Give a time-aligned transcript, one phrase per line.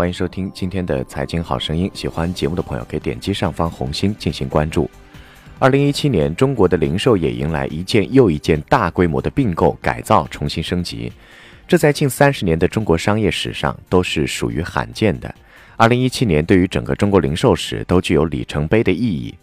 [0.00, 1.90] 欢迎收听今天的财经好声音。
[1.92, 4.90] 喜欢节目的朋友可以点击上方红心进行关注。
[5.58, 11.12] 二零一七年，中国的零售业迎来一件又一件大规模的并购、改造、重新升级，
[11.68, 15.34] 这在近三十年的中国商业史上都是属于罕见的。
[15.76, 19.34] 二零一七年对于整个中国零售史都具有里程碑的意义。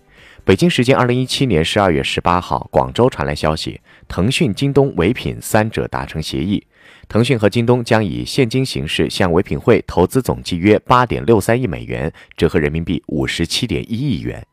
[0.43, 6.65] 北京时间二零一七年十二月十八号，广州传来消息，腾讯、京东、唯品三者达成协议。
[7.09, 14.45] 腾讯和京东将以现金形式向唯品会投资总计约八点六三亿美元，折合人民币五十七点一亿元。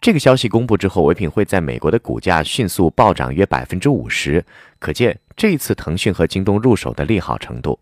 [0.00, 4.44] 这个消息公布之后，唯品会在美国的股价迅速暴涨约百分之五十，
[4.78, 7.78] 可见这一次腾讯和京东入手的利好程度。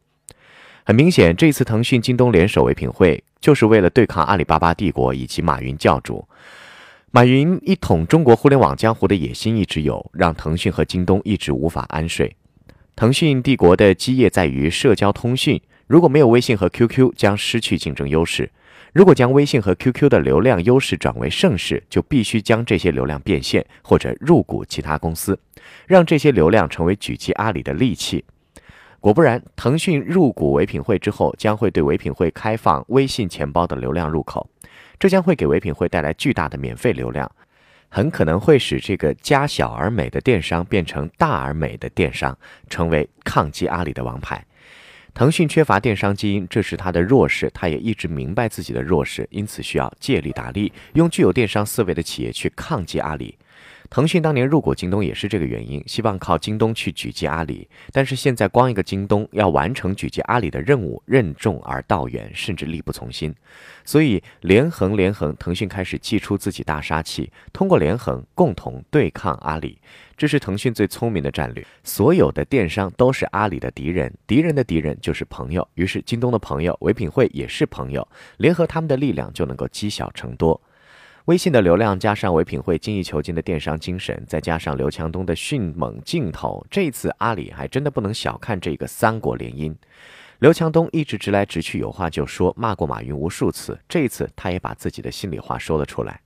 [0.85, 6.27] 很明显，这次腾讯、京东联手唯品会，就是为了对抗阿里巴巴帝国以及马云教主。
[7.11, 12.35] 马云一统中国互联网江湖的野心一直有，让腾讯和京东一直无法安睡。
[13.01, 18.45] 腾讯帝国的基业在于社交通讯，如果没有微信和 QQ，将失去竞争优势；
[18.93, 25.39] 如果将微信和 QQ 的流量优势转为盛世，就必须将这些流量变现或者入股其他公司，
[25.87, 28.23] 让这些流量成为狙击阿里的利器。
[29.01, 34.47] 果不然，腾讯入股唯品会之后，将会对唯品会开放微信钱包的流量入口，
[34.99, 37.33] 这将会给唯品会带来巨大的免费流量。
[37.91, 42.37] 很可能会使这个家小而美的电商变成大而美的电商，
[42.69, 44.43] 成为抗击阿里的王牌。
[45.13, 53.37] 腾讯缺乏电商基因，这是它的弱势，它也一直明白自己的弱势，因此需要借力打力，用具有电商思维的企业去抗击阿里。
[53.91, 57.69] 腾讯当年入股京东也是这个原因，希望靠京东去狙击阿里。
[57.91, 63.35] 但是现在光一个京东要完成狙击阿里的任务，任重而道远，甚至力不从心。
[63.85, 69.77] 所以连横连横，腾讯开始祭出自己大杀器，通过连横共同对抗阿里。
[70.17, 71.67] 这是腾讯最聪明的战略。
[71.83, 75.67] 所有的电商都是阿里的敌人，敌人的敌人就是朋友。
[75.75, 80.61] 于是京东的朋友唯品会也是朋友，联合他们的力量就能够积小成多。
[81.31, 89.73] 微信的流量加上唯品会精益求精的电商精神，再加上刘强东的迅猛劲头，这一次阿里还真的不能小看这个三国联姻。
[90.41, 96.21] 刘强东一直直来直去，有话就说，骂过马云无数次，这一次他也把自己的心里话说了出来。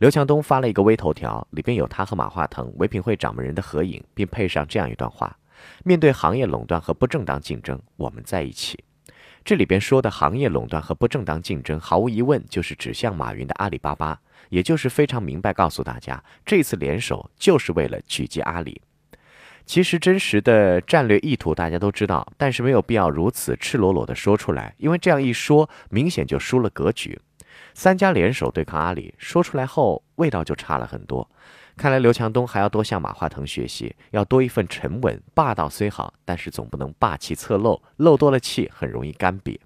[0.00, 5.34] 刘强东发了一个微头条，里边有他和马化腾、唯品会掌门人的合影，并配上这样一段话：
[5.82, 8.84] 面对行业垄断和不正当竞争，我们在一起。
[9.44, 14.20] 这里边说的行业垄断和不正当竞争，毫无疑问就是指向马云的阿里巴巴，
[14.50, 18.80] 也就是非常明白告诉大家，这次联手就是为了狙击阿里。
[19.64, 27.18] 其实真实的战略意图大家都知道，但是没有必要如此赤裸裸的说出来，因为这样一说，明显就输了格局。
[27.74, 31.28] 三家联手对抗阿里，说出来后味道就差了很多。
[31.76, 35.20] 看来刘强东还要多向马化腾学习，要多一份沉稳。
[35.34, 39.58] 霸道虽好，但是总不能霸气侧漏，漏多了气很容易干瘪。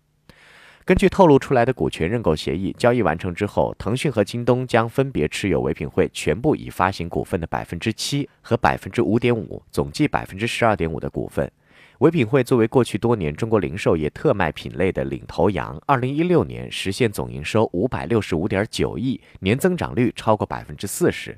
[0.85, 11.51] 根据透露出来的股权认购协议，交易完成之后，腾讯和京东将分别持有唯品会全部已发行股份的百分之七和百分之五点五，总计百分之十二点五的股份。
[11.99, 21.37] 唯品会作为过去多年中国零售业特卖品类的领头羊，二零一六年实现总营收五百六十五点九亿，年增长率超过百分之四十。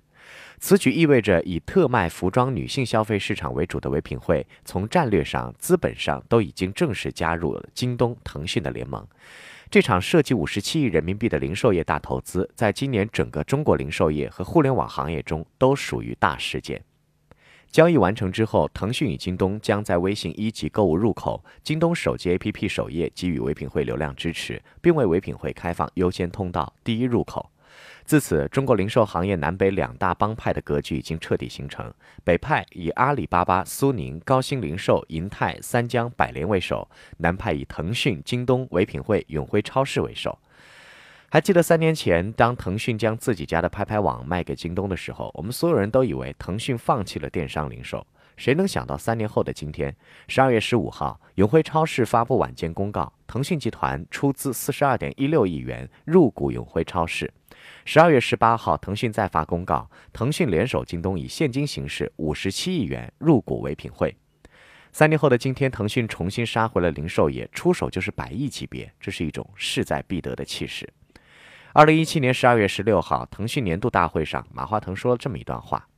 [0.58, 9.06] 此举意味着，以特卖服装女性消费市场为主的唯品会，从战略上、资本上都已经正式加入了京东、腾讯的联盟。
[9.70, 16.82] 这场涉及五十七亿人民币的零售业大投资，在今年整个中国零售业和互联网行业中都属于大事件。
[17.70, 27.50] 交易完成之后，腾讯与京东将在微信一级购物入口、京东手机 APP 首页给予唯品会流量支持，并为唯品会开放优先通道、第一入口。
[28.08, 31.92] 自此，中国零售行业南北两大帮派的格局已经彻底形成。
[32.24, 36.88] 北派以阿里巴巴、苏宁、高新零售、银泰、三江、百联为首；
[37.18, 40.38] 南派以腾讯、京东、唯品会、永辉超市为首。
[41.28, 48.06] 还记得三年前，当腾讯将自己家的拍拍网卖给京东的时候，我们所有人都以为腾讯放弃了电商零售。
[48.38, 49.94] 谁能想到三年后的今天，
[50.28, 57.30] 十二月十五号，永辉超市发布晚间公告，腾讯集团出资四十二点一六亿元入股永辉超市。
[57.90, 64.14] 十二月十八号，腾讯再发公告，腾讯联手京东以现金形式五十七亿元入股唯品会。
[64.92, 70.86] 三年后的今天，腾讯重新杀回了零售业，出手就是百亿级别，这是一种势在必得的气势。
[71.72, 75.88] 二零一七年十二月十六号，腾讯年度大会上，马化腾说了这么一段话，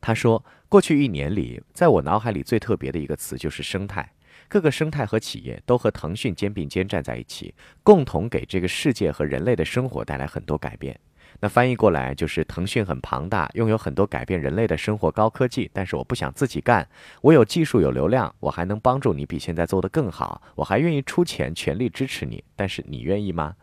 [0.00, 4.12] 他说：“过去一年里，在我脑海里最特别的一个词就是生态。”
[4.46, 7.52] 各个生态和企业都和腾讯肩并肩站在一起，
[7.82, 10.96] 共同给这个世界和人类的生活带来很多改变。
[11.40, 16.88] 那翻译过来就是腾讯很庞大，拥有很多改变人类的生活高科技，但是我不想自己干。
[17.20, 22.42] 我有技术有流量，我还能帮助你比现在做得更好，我还愿意出钱全力支持你。
[22.54, 23.54] 但是你愿意吗？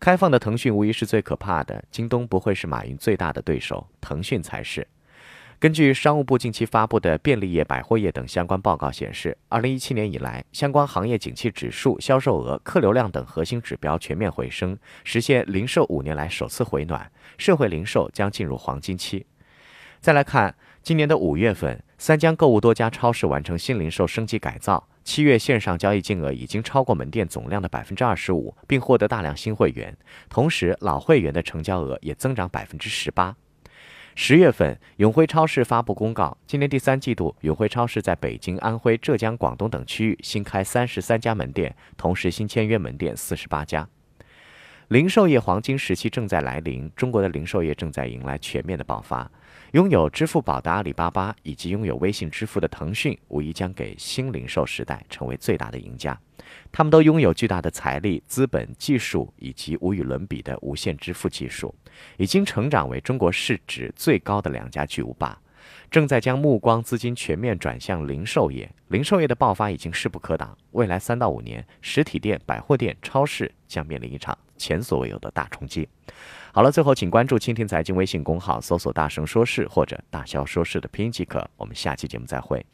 [0.00, 4.86] 开放的腾讯无疑是最可怕的，京东不会是马云最大的对手，腾讯才是。
[5.58, 19.24] 根据商务部近期发布的便利业、百货业等相关报告显示，二零一七年以来，相关行业景气指数、销售额、客流量等核心指标全面回升，实现零售五年来首次回暖，社会零售将进入黄金期。
[20.00, 29.96] 再来看今年的五月份，三江购物多家超市完成新零售升级改造，七月线上交易金额已经超过门店总量的百分之二十五，并获得大量新会员，
[30.28, 33.34] 同时老会员的成交额也增长百分之十八。
[34.16, 43.88] 十月份，永辉超市发布公告，今年第三季度，永辉超市在北京、安徽、浙江、广东等区域新开三十三家门店，同时新签约门店四十八家。
[44.88, 49.30] 零售业黄金时期正在来临，中国的零售业正在迎来全面的爆发。
[49.72, 56.18] 拥有支付宝的阿里巴巴以及拥有微信支付的腾讯，无疑将给新零售时代成为最大的赢家。
[56.70, 61.74] 他们都拥有巨大的财力、资本、技术以及无与伦比的无线支付技术，
[62.18, 65.36] 已经成长为中国市值最高的两家巨无霸，
[65.90, 68.70] 正在将目光、资金全面转向零售业。
[68.88, 75.88] 零售业的爆发已经势不可挡，未来三到五年，实体店、百货店、超市将面临一场前所未有的大冲击。
[76.52, 81.44] 好了，最后请关注蜻蜓财经微信公号，搜索“大声说事”或者“大笑说事”的拼音即可。
[81.56, 82.64] 我们下期节目再会。